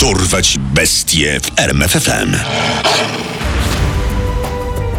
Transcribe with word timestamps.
Dorwać 0.00 0.58
bestie 0.58 1.40
w 1.40 1.60
RMFFM. 1.60 2.36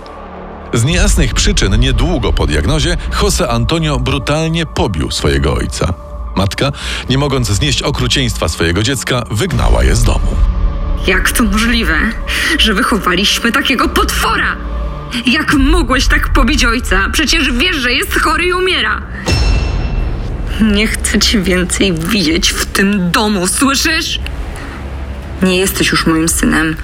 Z 0.74 0.84
niejasnych 0.84 1.34
przyczyn 1.34 1.80
niedługo 1.80 2.34
po 2.34 2.48
diagnozie 2.48 2.98
Jose 3.22 3.50
Antonio 3.50 4.00
brutalnie 4.00 4.66
pobił 4.66 5.12
swojego 5.12 5.54
ojca. 5.54 5.94
Matka, 6.36 6.72
nie 7.10 7.18
mogąc 7.18 7.48
znieść 7.48 7.82
okrucieństwa 7.82 8.48
swojego 8.48 8.84
dziecka, 8.84 9.24
wygnała 9.32 9.84
je 9.84 9.96
z 9.96 10.04
domu. 10.04 10.36
Jak 11.08 11.32
to 11.32 11.44
możliwe, 11.44 11.98
że 12.58 12.74
wychowaliśmy 12.74 13.52
takiego 13.52 13.90
potwora? 13.90 14.56
Jak 15.26 15.54
mogłeś 15.54 16.08
tak 16.08 16.34
pobić 16.34 16.66
ojca? 16.66 17.10
Przecież 17.14 17.52
wiesz, 17.52 17.76
że 17.76 17.92
jest 17.94 18.20
chory 18.20 18.46
i 18.46 18.54
umiera. 18.54 19.02
Nie 20.62 20.88
chcę 20.88 21.20
cię 21.20 21.42
więcej 21.42 21.94
widzieć 21.94 22.50
w 22.50 22.66
tym 22.66 23.12
domu, 23.12 23.48
słyszysz? 23.48 24.20
Nie 25.42 25.58
jesteś 25.58 25.92
już 25.92 26.06
moim 26.06 26.30
synem. 26.30 26.76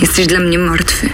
Jesteś 0.00 0.26
dla 0.26 0.40
mnie 0.40 0.58
martwy. 0.58 1.10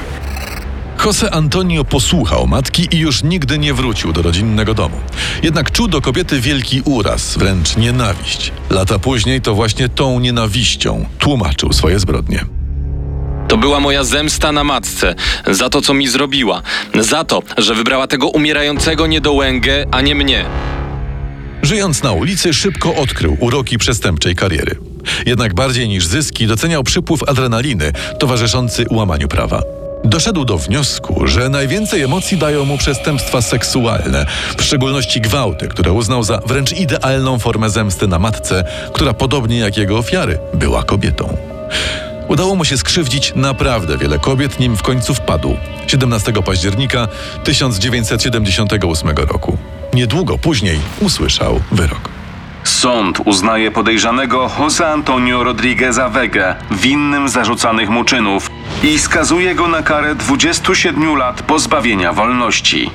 Jose 1.04 1.34
Antonio 1.34 1.84
posłuchał 1.84 2.46
matki 2.46 2.88
i 2.90 2.98
już 2.98 3.22
nigdy 3.22 3.58
nie 3.58 3.74
wrócił 3.74 4.12
do 4.12 4.22
rodzinnego 4.22 4.74
domu. 4.74 5.00
Jednak 5.42 5.70
czuł 5.70 5.88
do 5.88 6.00
kobiety 6.00 6.40
wielki 6.40 6.82
uraz, 6.84 7.38
wręcz 7.38 7.76
nienawiść. 7.76 8.52
Lata 8.70 8.98
później 8.98 9.40
to 9.40 9.54
właśnie 9.54 9.88
tą 9.88 10.20
nienawiścią 10.20 11.06
tłumaczył 11.18 11.72
swoje 11.72 11.98
zbrodnie. 11.98 12.44
To 13.48 13.56
była 13.56 13.80
moja 13.80 14.04
zemsta 14.04 14.52
na 14.52 14.64
matce 14.64 15.14
za 15.46 15.70
to, 15.70 15.80
co 15.82 15.94
mi 15.94 16.08
zrobiła. 16.08 16.62
Za 17.00 17.24
to, 17.24 17.42
że 17.58 17.74
wybrała 17.74 18.06
tego 18.06 18.28
umierającego 18.28 19.06
niedołęgę, 19.06 19.86
a 19.90 20.00
nie 20.00 20.14
mnie. 20.14 20.44
Żyjąc 21.62 22.02
na 22.02 22.12
ulicy, 22.12 22.54
szybko 22.54 22.94
odkrył 22.94 23.36
uroki 23.40 23.78
przestępczej 23.78 24.36
kariery. 24.36 24.76
Jednak 25.26 25.54
bardziej 25.54 25.88
niż 25.88 26.06
zyski 26.06 26.46
doceniał 26.46 26.84
przypływ 26.84 27.28
adrenaliny 27.28 27.92
towarzyszący 28.18 28.84
łamaniu 28.90 29.28
prawa. 29.28 29.62
Doszedł 30.04 30.44
do 30.44 30.58
wniosku, 30.58 31.26
że 31.26 31.48
najwięcej 31.48 32.02
emocji 32.02 32.38
dają 32.38 32.64
mu 32.64 32.78
przestępstwa 32.78 33.42
seksualne, 33.42 34.26
w 34.58 34.62
szczególności 34.62 35.20
gwałty, 35.20 35.68
które 35.68 35.92
uznał 35.92 36.22
za 36.22 36.38
wręcz 36.46 36.72
idealną 36.72 37.38
formę 37.38 37.70
zemsty 37.70 38.06
na 38.08 38.18
matce, 38.18 38.64
która 38.92 39.14
podobnie 39.14 39.58
jak 39.58 39.76
jego 39.76 39.98
ofiary 39.98 40.38
była 40.54 40.82
kobietą. 40.82 41.36
Udało 42.28 42.54
mu 42.54 42.64
się 42.64 42.78
skrzywdzić 42.78 43.32
naprawdę 43.36 43.98
wiele 43.98 44.18
kobiet, 44.18 44.60
nim 44.60 44.76
w 44.76 44.82
końcu 44.82 45.14
wpadł 45.14 45.56
17 45.86 46.32
października 46.32 47.08
1978 47.44 49.08
roku. 49.16 49.58
Niedługo 49.94 50.38
później 50.38 50.78
usłyszał 51.00 51.60
wyrok. 51.72 52.15
Sąd 52.66 53.20
uznaje 53.24 53.70
podejrzanego 53.70 54.50
Jose 54.58 54.88
Antonio 54.88 55.44
Rodrigueza 55.44 56.08
Vega 56.08 56.56
winnym 56.70 57.28
zarzucanych 57.28 57.90
mu 57.90 58.04
czynów 58.04 58.50
i 58.82 58.98
skazuje 58.98 59.54
go 59.54 59.68
na 59.68 59.82
karę 59.82 60.14
27 60.14 61.16
lat 61.16 61.42
pozbawienia 61.42 62.12
wolności. 62.12 62.90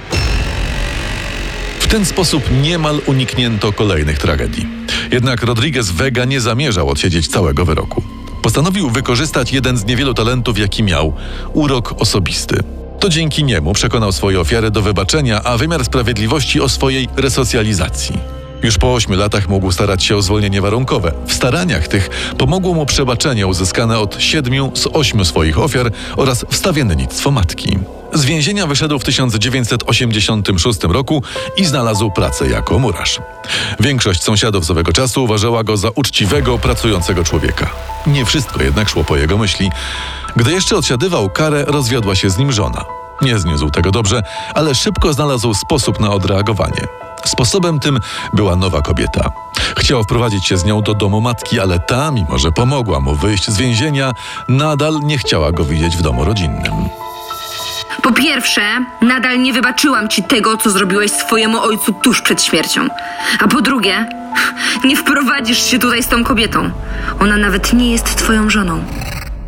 W 1.79 1.87
ten 1.87 2.05
sposób 2.05 2.43
niemal 2.63 3.01
uniknięto 3.05 3.73
kolejnych 3.73 4.17
tragedii. 4.19 4.67
Jednak 5.11 5.43
Rodriguez 5.43 5.91
Vega 5.91 6.25
nie 6.25 6.41
zamierzał 6.41 6.89
odsiedzieć 6.89 7.27
całego 7.27 7.65
wyroku. 7.65 8.03
Postanowił 8.41 8.89
wykorzystać 8.89 9.53
jeden 9.53 9.77
z 9.77 9.85
niewielu 9.85 10.13
talentów, 10.13 10.59
jaki 10.59 10.83
miał 10.83 11.13
urok 11.53 12.01
osobisty. 12.01 12.63
To 12.99 13.09
dzięki 13.09 13.43
niemu 13.43 13.73
przekonał 13.73 14.11
swoje 14.11 14.39
ofiary 14.39 14.71
do 14.71 14.81
wybaczenia, 14.81 15.43
a 15.43 15.57
wymiar 15.57 15.85
sprawiedliwości 15.85 16.61
o 16.61 16.69
swojej 16.69 17.07
resocjalizacji. 17.15 18.40
Już 18.63 18.77
po 18.77 18.93
ośmiu 18.93 19.15
latach 19.15 19.49
mógł 19.49 19.71
starać 19.71 20.03
się 20.03 20.15
o 20.15 20.21
zwolnienie 20.21 20.61
warunkowe. 20.61 21.11
W 21.27 21.33
staraniach 21.33 21.87
tych 21.87 22.09
pomogło 22.37 22.73
mu 22.73 22.85
przebaczenie 22.85 23.47
uzyskane 23.47 23.99
od 23.99 24.21
siedmiu 24.21 24.71
z 24.75 24.87
ośmiu 24.93 25.25
swoich 25.25 25.59
ofiar 25.59 25.91
oraz 26.17 26.45
wstawiennictwo 26.49 27.31
matki. 27.31 27.79
Z 28.13 28.25
więzienia 28.25 28.67
wyszedł 28.67 28.99
w 28.99 29.03
1986 29.03 30.83
roku 30.83 31.23
i 31.57 31.65
znalazł 31.65 32.11
pracę 32.11 32.49
jako 32.49 32.79
murarz. 32.79 33.19
Większość 33.79 34.23
sąsiadów 34.23 34.65
z 34.65 34.71
owego 34.71 34.93
czasu 34.93 35.23
uważała 35.23 35.63
go 35.63 35.77
za 35.77 35.89
uczciwego, 35.95 36.57
pracującego 36.57 37.23
człowieka. 37.23 37.69
Nie 38.07 38.25
wszystko 38.25 38.63
jednak 38.63 38.89
szło 38.89 39.03
po 39.03 39.17
jego 39.17 39.37
myśli. 39.37 39.71
Gdy 40.35 40.51
jeszcze 40.51 40.75
odsiadywał 40.75 41.29
karę, 41.29 41.65
rozwiodła 41.65 42.15
się 42.15 42.29
z 42.29 42.37
nim 42.37 42.51
żona. 42.51 42.85
Nie 43.21 43.39
zniósł 43.39 43.69
tego 43.69 43.91
dobrze, 43.91 44.23
ale 44.53 44.75
szybko 44.75 45.13
znalazł 45.13 45.53
sposób 45.53 45.99
na 45.99 46.11
odreagowanie. 46.11 47.00
Sposobem 47.25 47.79
tym 47.79 47.99
była 48.33 48.55
nowa 48.55 48.81
kobieta. 48.81 49.31
Chciał 49.77 50.03
wprowadzić 50.03 50.47
się 50.47 50.57
z 50.57 50.65
nią 50.65 50.81
do 50.81 50.93
domu 50.93 51.21
matki, 51.21 51.59
ale 51.59 51.79
ta, 51.79 52.11
mimo 52.11 52.37
że 52.37 52.51
pomogła 52.51 52.99
mu 52.99 53.15
wyjść 53.15 53.49
z 53.49 53.57
więzienia, 53.57 54.11
nadal 54.49 54.99
nie 55.03 55.17
chciała 55.17 55.51
go 55.51 55.65
widzieć 55.65 55.97
w 55.97 56.01
domu 56.01 56.25
rodzinnym. 56.25 56.73
Po 58.03 58.11
pierwsze, 58.11 58.61
nadal 59.01 59.41
nie 59.41 59.53
wybaczyłam 59.53 60.09
ci 60.09 60.23
tego, 60.23 60.57
co 60.57 60.69
zrobiłeś 60.69 61.11
swojemu 61.11 61.61
ojcu 61.61 61.93
tuż 62.03 62.21
przed 62.21 62.43
śmiercią. 62.43 62.87
A 63.39 63.47
po 63.47 63.61
drugie, 63.61 64.09
nie 64.83 64.97
wprowadzisz 64.97 65.63
się 65.63 65.79
tutaj 65.79 66.03
z 66.03 66.07
tą 66.07 66.23
kobietą. 66.23 66.71
Ona 67.19 67.37
nawet 67.37 67.73
nie 67.73 67.91
jest 67.91 68.15
twoją 68.15 68.49
żoną. 68.49 68.83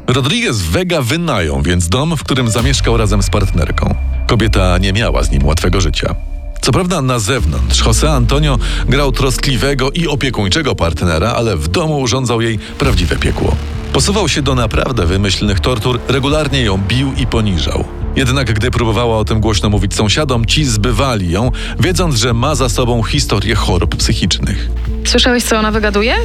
Rodriguez 0.07 0.61
Vega 0.61 1.01
wynajął 1.01 1.61
więc 1.61 1.89
dom, 1.89 2.17
w 2.17 2.23
którym 2.23 2.49
zamieszkał 2.49 2.97
razem 2.97 3.23
z 3.23 3.29
partnerką. 3.29 3.95
Kobieta 4.27 4.77
nie 4.77 4.93
miała 4.93 5.23
z 5.23 5.31
nim 5.31 5.45
łatwego 5.45 5.81
życia. 5.81 6.15
Co 6.63 6.71
prawda 6.71 7.01
na 7.01 7.19
zewnątrz 7.19 7.83
José 7.83 8.07
Antonio 8.07 8.59
grał 8.85 9.11
troskliwego 9.11 9.91
i 9.91 10.07
opiekuńczego 10.07 10.75
partnera, 10.75 11.33
ale 11.33 11.57
w 11.57 11.67
domu 11.67 11.99
urządzał 11.99 12.41
jej 12.41 12.59
prawdziwe 12.59 13.15
piekło. 13.15 13.55
Posuwał 13.93 14.29
się 14.29 14.41
do 14.41 14.55
naprawdę 14.55 15.05
wymyślnych 15.05 15.59
tortur, 15.59 15.99
regularnie 16.07 16.61
ją 16.61 16.77
bił 16.77 17.13
i 17.17 17.27
poniżał. 17.27 17.85
Jednak 18.15 18.53
gdy 18.53 18.71
próbowała 18.71 19.17
o 19.17 19.25
tym 19.25 19.39
głośno 19.39 19.69
mówić 19.69 19.95
sąsiadom, 19.95 20.45
ci 20.45 20.65
zbywali 20.65 21.31
ją, 21.31 21.51
wiedząc, 21.79 22.15
że 22.15 22.33
ma 22.33 22.55
za 22.55 22.69
sobą 22.69 23.03
historię 23.03 23.55
chorób 23.55 23.95
psychicznych. 23.95 24.69
Słyszałeś, 25.05 25.43
co 25.43 25.57
ona 25.59 25.71
wygaduje? 25.71 26.15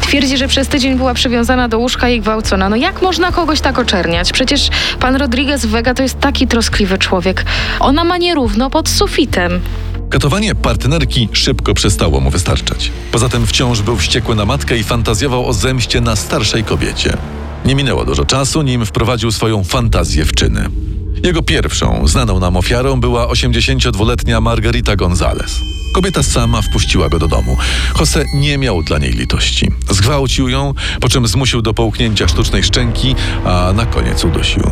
Twierdzi, 0.00 0.36
że 0.36 0.48
przez 0.48 0.68
tydzień 0.68 0.96
była 0.96 1.14
przywiązana 1.14 1.68
do 1.68 1.78
łóżka 1.78 2.08
i 2.08 2.20
gwałcona. 2.20 2.68
No 2.68 2.76
jak 2.76 3.02
można 3.02 3.32
kogoś 3.32 3.60
tak 3.60 3.78
oczerniać? 3.78 4.32
Przecież 4.32 4.68
pan 5.00 5.16
Rodriguez 5.16 5.66
Vega 5.66 5.94
to 5.94 6.02
jest 6.02 6.20
taki 6.20 6.46
troskliwy 6.46 6.98
człowiek. 6.98 7.44
Ona 7.80 8.04
ma 8.04 8.18
nierówno 8.18 8.70
pod 8.70 8.88
sufitem. 8.88 9.60
Katowanie 10.10 10.54
partnerki 10.54 11.28
szybko 11.32 11.74
przestało 11.74 12.20
mu 12.20 12.30
wystarczać. 12.30 12.92
Poza 13.12 13.28
tym 13.28 13.46
wciąż 13.46 13.82
był 13.82 13.96
wściekły 13.96 14.34
na 14.34 14.44
matkę 14.44 14.78
i 14.78 14.82
fantazjował 14.82 15.46
o 15.46 15.52
zemście 15.52 16.00
na 16.00 16.16
starszej 16.16 16.64
kobiecie. 16.64 17.16
Nie 17.64 17.74
minęło 17.74 18.04
dużo 18.04 18.24
czasu, 18.24 18.62
nim 18.62 18.86
wprowadził 18.86 19.30
swoją 19.30 19.64
fantazję 19.64 20.24
w 20.24 20.34
czyny. 20.34 20.68
Jego 21.24 21.42
pierwszą, 21.42 22.08
znaną 22.08 22.40
nam 22.40 22.56
ofiarą 22.56 23.00
była 23.00 23.26
82-letnia 23.26 24.40
Margarita 24.40 24.96
González. 24.96 25.50
Kobieta 25.94 26.22
sama 26.22 26.62
wpuściła 26.62 27.08
go 27.08 27.18
do 27.18 27.28
domu. 27.28 27.56
Jose 28.00 28.24
nie 28.34 28.58
miał 28.58 28.82
dla 28.82 28.98
niej 28.98 29.12
litości. 29.12 29.70
Zgwałcił 29.90 30.48
ją, 30.48 30.74
po 31.00 31.08
czym 31.08 31.26
zmusił 31.26 31.62
do 31.62 31.74
połknięcia 31.74 32.28
sztucznej 32.28 32.62
szczęki, 32.62 33.14
a 33.44 33.72
na 33.72 33.86
koniec 33.86 34.24
udusił. 34.24 34.62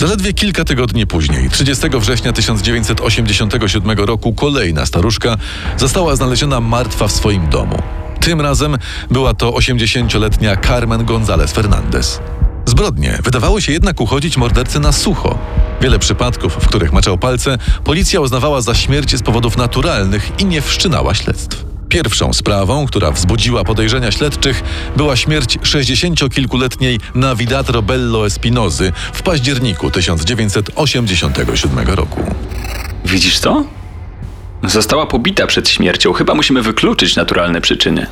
Zaledwie 0.00 0.32
kilka 0.32 0.64
tygodni 0.64 1.06
później, 1.06 1.50
30 1.50 1.88
września 1.88 2.32
1987 2.32 3.98
roku, 3.98 4.34
kolejna 4.34 4.86
staruszka 4.86 5.36
została 5.76 6.16
znaleziona 6.16 6.60
martwa 6.60 7.08
w 7.08 7.12
swoim 7.12 7.48
domu. 7.48 7.82
Tym 8.20 8.40
razem 8.40 8.76
była 9.10 9.34
to 9.34 9.50
80-letnia 9.50 10.56
Carmen 10.56 11.04
González 11.04 11.52
Fernández. 11.52 12.20
Zbrodnie 12.66 13.18
wydawały 13.24 13.62
się 13.62 13.72
jednak 13.72 14.00
uchodzić 14.00 14.36
mordercy 14.36 14.80
na 14.80 14.92
sucho. 14.92 15.38
Wiele 15.80 15.98
przypadków, 15.98 16.54
w 16.54 16.68
których 16.68 16.92
maczał 16.92 17.18
palce, 17.18 17.58
policja 17.84 18.20
uznawała 18.20 18.60
za 18.60 18.74
śmierć 18.74 19.16
z 19.16 19.22
powodów 19.22 19.56
naturalnych 19.56 20.30
i 20.38 20.44
nie 20.44 20.60
wszczynała 20.60 21.14
śledztw. 21.14 21.69
Pierwszą 21.90 22.32
sprawą, 22.32 22.86
która 22.86 23.10
wzbudziła 23.10 23.64
podejrzenia 23.64 24.12
śledczych, 24.12 24.62
była 24.96 25.16
śmierć 25.16 25.58
60-kilkuletniej 25.58 27.00
Navidatro 27.14 27.82
Bello 27.82 28.26
Espinozy 28.26 28.92
w 29.12 29.22
październiku 29.22 29.90
1987 29.90 31.88
roku. 31.88 32.22
Widzisz 33.04 33.38
co? 33.38 33.64
Została 34.64 35.06
pobita 35.06 35.46
przed 35.46 35.68
śmiercią. 35.68 36.12
Chyba 36.12 36.34
musimy 36.34 36.62
wykluczyć 36.62 37.16
naturalne 37.16 37.60
przyczyny. 37.60 38.06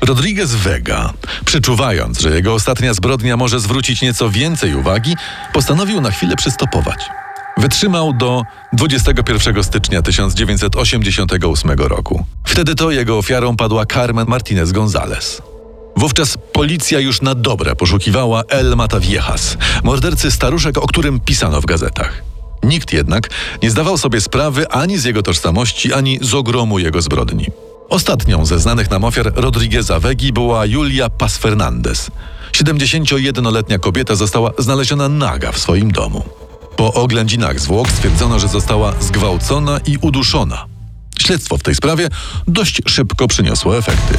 Rodriguez 0.00 0.54
Vega, 0.54 1.12
przeczuwając, 1.44 2.20
że 2.20 2.30
jego 2.30 2.54
ostatnia 2.54 2.94
zbrodnia 2.94 3.36
może 3.36 3.60
zwrócić 3.60 4.02
nieco 4.02 4.30
więcej 4.30 4.74
uwagi, 4.74 5.16
postanowił 5.52 6.00
na 6.00 6.10
chwilę 6.10 6.36
przystopować. 6.36 6.98
Wytrzymał 7.58 8.12
do 8.12 8.42
21 8.72 9.64
stycznia 9.64 10.02
1988 10.02 11.70
roku. 11.70 12.24
Wtedy 12.44 12.74
to 12.74 12.90
jego 12.90 13.18
ofiarą 13.18 13.56
padła 13.56 13.86
Carmen 13.86 14.26
Martinez 14.28 14.72
González. 14.72 15.42
Wówczas 15.96 16.38
policja 16.52 17.00
już 17.00 17.22
na 17.22 17.34
dobre 17.34 17.76
poszukiwała 17.76 18.42
El 18.48 18.76
Mataviejas, 18.76 19.56
mordercy 19.84 20.30
staruszek, 20.30 20.78
o 20.78 20.86
którym 20.86 21.20
pisano 21.20 21.60
w 21.60 21.66
gazetach. 21.66 22.22
Nikt 22.62 22.92
jednak 22.92 23.30
nie 23.62 23.70
zdawał 23.70 23.98
sobie 23.98 24.20
sprawy 24.20 24.68
ani 24.68 24.98
z 24.98 25.04
jego 25.04 25.22
tożsamości, 25.22 25.92
ani 25.92 26.18
z 26.22 26.34
ogromu 26.34 26.78
jego 26.78 27.02
zbrodni. 27.02 27.46
Ostatnią 27.88 28.46
ze 28.46 28.58
znanych 28.58 28.90
nam 28.90 29.04
ofiar 29.04 29.32
Rodrigueza 29.34 30.00
Wegi 30.00 30.32
była 30.32 30.66
Julia 30.66 31.10
Paz 31.10 31.36
Fernandez. 31.36 32.10
71-letnia 32.52 33.78
kobieta 33.78 34.14
została 34.14 34.50
znaleziona 34.58 35.08
naga 35.08 35.52
w 35.52 35.58
swoim 35.58 35.90
domu. 35.92 36.47
Po 36.78 36.94
oględzinach 36.94 37.60
zwłok 37.60 37.90
stwierdzono, 37.90 38.38
że 38.38 38.48
została 38.48 38.92
zgwałcona 39.00 39.80
i 39.86 39.98
uduszona. 40.00 40.64
Śledztwo 41.18 41.58
w 41.58 41.62
tej 41.62 41.74
sprawie 41.74 42.08
dość 42.46 42.82
szybko 42.86 43.28
przyniosło 43.28 43.78
efekty. 43.78 44.14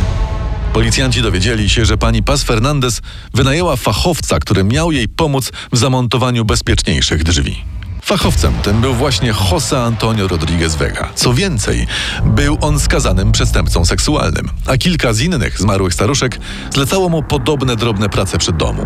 Policjanci 0.73 1.21
dowiedzieli 1.21 1.69
się, 1.69 1.85
że 1.85 1.97
pani 1.97 2.23
Paz 2.23 2.43
Fernandez 2.43 3.01
wynajęła 3.33 3.75
fachowca, 3.75 4.39
który 4.39 4.63
miał 4.63 4.91
jej 4.91 5.07
pomóc 5.07 5.51
w 5.71 5.77
zamontowaniu 5.77 6.45
bezpieczniejszych 6.45 7.23
drzwi. 7.23 7.63
Fachowcem 8.01 8.53
tym 8.63 8.81
był 8.81 8.93
właśnie 8.93 9.33
José 9.33 9.77
Antonio 9.77 10.27
Rodríguez 10.27 10.75
Vega. 10.75 11.09
Co 11.15 11.33
więcej, 11.33 11.87
był 12.25 12.57
on 12.61 12.79
skazanym 12.79 13.31
przestępcą 13.31 13.85
seksualnym, 13.85 14.49
a 14.65 14.77
kilka 14.77 15.13
z 15.13 15.21
innych 15.21 15.59
zmarłych 15.59 15.93
staruszek 15.93 16.39
zlecało 16.73 17.09
mu 17.09 17.23
podobne 17.23 17.75
drobne 17.75 18.09
prace 18.09 18.37
przy 18.37 18.51
domu. 18.51 18.85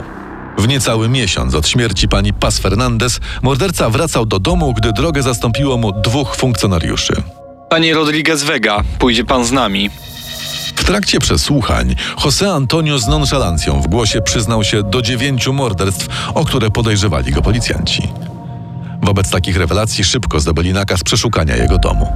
W 0.57 0.67
niecały 0.67 1.09
miesiąc 1.09 1.55
od 1.55 1.67
śmierci 1.67 2.07
pani 2.07 2.33
Paz 2.33 2.59
Fernandez 2.59 3.19
morderca 3.41 3.89
wracał 3.89 4.25
do 4.25 4.39
domu, 4.39 4.73
gdy 4.73 4.93
drogę 4.93 5.23
zastąpiło 5.23 5.77
mu 5.77 6.01
dwóch 6.01 6.35
funkcjonariuszy. 6.35 7.13
Panie 7.69 7.93
Rodriguez 7.93 8.43
Vega, 8.43 8.83
pójdzie 8.99 9.25
pan 9.25 9.45
z 9.45 9.51
nami. 9.51 9.89
W 10.75 10.83
trakcie 10.83 11.19
przesłuchań 11.19 11.95
José 12.17 12.55
Antonio 12.55 12.99
z 12.99 13.07
nonszalancją 13.07 13.81
w 13.81 13.87
głosie 13.87 14.21
przyznał 14.21 14.63
się 14.63 14.83
do 14.83 15.01
dziewięciu 15.01 15.53
morderstw, 15.53 16.07
o 16.33 16.45
które 16.45 16.71
podejrzewali 16.71 17.31
go 17.31 17.41
policjanci. 17.41 18.07
Wobec 19.01 19.29
takich 19.29 19.57
rewelacji 19.57 20.03
szybko 20.03 20.39
zdobyli 20.39 20.73
nakaz 20.73 21.03
przeszukania 21.03 21.55
jego 21.55 21.77
domu. 21.77 22.13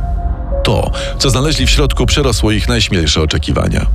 To, 0.64 0.92
co 1.20 1.30
znaleźli 1.30 1.68
w 1.68 1.70
środku, 1.70 2.06
przerosło 2.06 2.52
ich 2.52 2.68
najśmielsze 2.68 3.22
oczekiwania. 3.22 3.86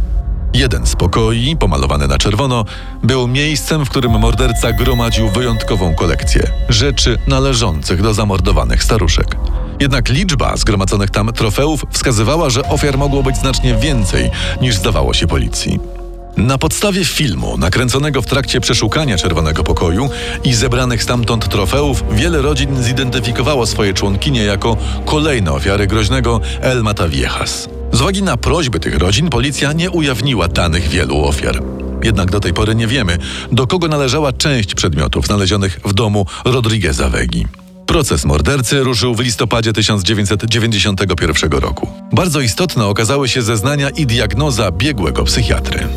Jeden 0.54 0.86
z 0.86 0.96
pokoi, 0.96 1.56
pomalowany 1.56 2.08
na 2.08 2.18
czerwono, 2.18 2.64
był 3.02 3.28
miejscem, 3.28 3.84
w 3.86 3.90
którym 3.90 4.18
morderca 4.18 4.72
gromadził 4.72 5.28
wyjątkową 5.28 5.94
kolekcję 5.94 6.50
rzeczy 6.68 7.18
należących 7.26 8.02
do 8.02 8.14
zamordowanych 8.14 8.82
staruszek. 8.82 9.36
Jednak 9.80 10.08
liczba 10.08 10.56
zgromadzonych 10.56 11.10
tam 11.10 11.32
trofeów 11.32 11.84
wskazywała, 11.90 12.50
że 12.50 12.62
ofiar 12.62 12.98
mogło 12.98 13.22
być 13.22 13.36
znacznie 13.36 13.74
więcej 13.74 14.30
niż 14.60 14.74
zdawało 14.74 15.14
się 15.14 15.26
policji. 15.26 15.78
Na 16.36 16.58
podstawie 16.58 17.04
filmu 17.04 17.58
nakręconego 17.58 18.22
w 18.22 18.26
trakcie 18.26 18.60
przeszukania 18.60 19.16
Czerwonego 19.18 19.64
Pokoju 19.64 20.10
i 20.44 20.54
zebranych 20.54 21.02
stamtąd 21.02 21.48
trofeów, 21.48 22.04
wiele 22.10 22.42
rodzin 22.42 22.82
zidentyfikowało 22.82 23.66
swoje 23.66 23.94
członkinie 23.94 24.44
jako 24.44 24.76
kolejne 25.04 25.52
ofiary 25.52 25.86
groźnego 25.86 26.40
El 26.60 26.82
Mataviejas. 26.82 27.68
Z 27.92 28.00
uwagi 28.00 28.22
na 28.22 28.36
prośby 28.36 28.80
tych 28.80 28.98
rodzin 28.98 29.30
policja 29.30 29.72
nie 29.72 29.90
ujawniła 29.90 30.48
danych 30.48 30.88
wielu 30.88 31.24
ofiar. 31.24 31.62
Jednak 32.04 32.30
do 32.30 32.40
tej 32.40 32.54
pory 32.54 32.74
nie 32.74 32.86
wiemy, 32.86 33.18
do 33.52 33.66
kogo 33.66 33.88
należała 33.88 34.32
część 34.32 34.74
przedmiotów 34.74 35.26
znalezionych 35.26 35.80
w 35.84 35.92
domu 35.92 36.26
Rodrigueza 36.44 37.08
Wegi. 37.08 37.46
Proces 37.86 38.24
mordercy 38.24 38.82
ruszył 38.82 39.14
w 39.14 39.20
listopadzie 39.20 39.72
1991 39.72 41.52
roku. 41.52 41.88
Bardzo 42.12 42.40
istotne 42.40 42.86
okazały 42.86 43.28
się 43.28 43.42
zeznania 43.42 43.90
i 43.90 44.06
diagnoza 44.06 44.70
biegłego 44.70 45.24
psychiatry. 45.24 45.88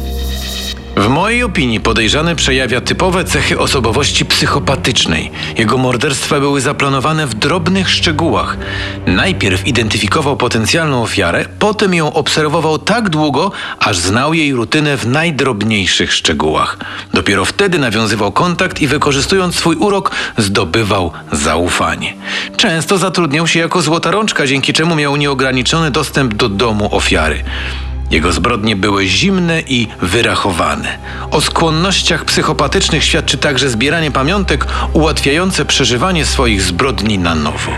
W 0.98 1.08
mojej 1.08 1.44
opinii 1.44 1.80
podejrzany 1.80 2.36
przejawia 2.36 2.82
typowe 2.82 3.24
cechy 3.24 3.60
osobowości 3.60 4.26
psychopatycznej. 4.26 5.32
Jego 5.58 5.78
morderstwa 5.78 6.40
były 6.40 6.62
zaplanowane 6.62 7.28
w 7.28 7.34
drobnych 7.34 7.90
szczegółach. 7.90 8.58
Najpierw 9.08 9.68
identyfikował 9.68 10.38
potencjalną 10.38 11.04
ofiarę, 11.04 11.46
potem 11.60 11.94
ją 11.94 12.14
obserwował 12.14 12.78
tak 12.80 13.10
długo, 13.10 13.52
aż 13.80 13.98
znał 13.98 14.34
jej 14.34 14.54
rutynę 14.54 14.98
w 14.98 15.08
najdrobniejszych 15.08 16.14
szczegółach. 16.14 16.78
Dopiero 17.14 17.46
wtedy 17.46 17.80
nawiązywał 17.80 18.32
kontakt 18.32 18.82
i 18.82 18.88
wykorzystując 18.88 19.56
swój 19.56 19.76
urok 19.76 20.12
zdobywał 20.38 21.12
zaufanie. 21.32 22.14
Często 22.58 22.98
zatrudniał 22.98 23.48
się 23.48 23.60
jako 23.60 23.82
złota 23.82 24.12
rączka, 24.12 24.48
dzięki 24.48 24.74
czemu 24.74 24.96
miał 24.96 25.16
nieograniczony 25.16 25.92
dostęp 25.92 26.34
do 26.34 26.50
domu 26.50 26.96
ofiary. 26.96 27.44
Jego 28.12 28.32
zbrodnie 28.32 28.76
były 28.76 29.08
zimne 29.08 29.62
i 29.62 29.88
wyrachowane. 30.02 30.98
O 31.32 31.42
skłonnościach 31.42 32.26
psychopatycznych 32.26 33.04
świadczy 33.04 33.38
także 33.38 33.70
zbieranie 33.70 34.12
pamiątek 34.12 34.68
ułatwiające 34.94 35.66
przeżywanie 35.66 36.26
swoich 36.26 36.62
zbrodni 36.62 37.20
na 37.20 37.36
nowo. 37.36 37.72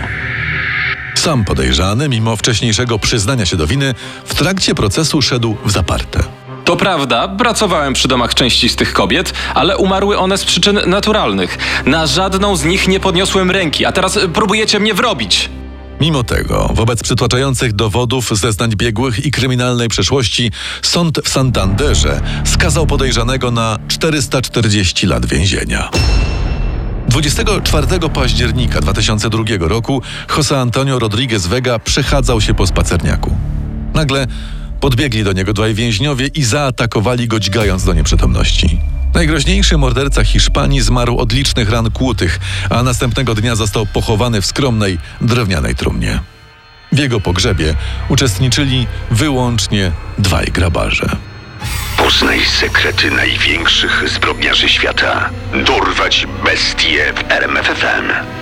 Sam 1.14 1.44
podejrzany, 1.44 2.08
mimo 2.08 2.36
wcześniejszego 2.36 2.98
przyznania 2.98 3.46
się 3.46 3.56
do 3.56 3.66
winy, 3.66 3.94
w 4.24 4.34
trakcie 4.34 4.74
procesu 4.74 5.22
szedł 5.22 5.56
w 5.64 5.70
zaparte. 5.70 6.20
To 6.64 6.76
prawda, 6.76 7.28
pracowałem 7.28 7.92
przy 7.92 8.08
domach 8.08 8.34
części 8.34 8.68
z 8.68 8.76
tych 8.76 8.92
kobiet, 8.92 9.32
ale 9.54 9.76
umarły 9.76 10.18
one 10.18 10.38
z 10.38 10.44
przyczyn 10.44 10.80
naturalnych. 10.86 11.58
Na 11.86 12.06
żadną 12.06 12.56
z 12.56 12.64
nich 12.64 12.88
nie 12.88 13.00
podniosłem 13.00 13.50
ręki, 13.50 13.84
a 13.84 13.92
teraz 13.92 14.18
próbujecie 14.34 14.80
mnie 14.80 14.94
wrobić. 14.94 15.50
Mimo 16.00 16.24
tego, 16.24 16.70
wobec 16.74 17.02
przytłaczających 17.02 17.72
dowodów, 17.72 18.30
zeznań 18.38 18.70
biegłych 18.76 19.26
i 19.26 19.30
kryminalnej 19.30 19.88
przeszłości, 19.88 20.50
sąd 20.82 21.20
w 21.24 21.28
Santanderze 21.28 22.20
skazał 22.44 22.86
podejrzanego 22.86 23.50
na 23.50 23.78
440 23.88 25.06
lat 25.06 25.26
więzienia. 25.26 25.90
24 27.08 27.86
października 28.14 28.80
2002 28.80 29.44
roku 29.58 30.02
José 30.28 30.56
Antonio 30.56 30.98
Rodríguez 30.98 31.46
Vega 31.46 31.78
przechadzał 31.78 32.40
się 32.40 32.54
po 32.54 32.66
spacerniaku. 32.66 33.36
Nagle 33.94 34.26
podbiegli 34.80 35.24
do 35.24 35.32
niego 35.32 35.52
dwaj 35.52 35.74
więźniowie 35.74 36.26
i 36.26 36.44
zaatakowali 36.44 37.28
go 37.28 37.40
dźgając 37.40 37.84
do 37.84 37.92
nieprzytomności. 37.92 38.97
Najgroźniejszy 39.18 39.78
morderca 39.78 40.24
Hiszpanii 40.24 40.80
zmarł 40.80 41.16
od 41.18 41.32
licznych 41.32 41.70
ran 41.70 41.90
kłutych, 41.90 42.38
a 42.70 42.82
następnego 42.82 43.34
dnia 43.34 43.56
został 43.56 43.86
pochowany 43.86 44.40
w 44.40 44.46
skromnej, 44.46 44.98
drewnianej 45.20 45.74
trumnie. 45.74 46.20
W 46.92 46.98
jego 46.98 47.20
pogrzebie 47.20 47.74
uczestniczyli 48.08 48.86
wyłącznie 49.10 49.92
dwaj 50.18 50.46
grabarze. 50.46 51.16
Poznaj 51.96 52.40
sekrety 52.44 53.10
największych 53.10 54.04
zbrodniarzy 54.08 54.68
świata. 54.68 55.30
Dorwać 55.66 56.26
bestie 56.44 57.12
w 57.12 57.30
RMFFM. 57.30 58.37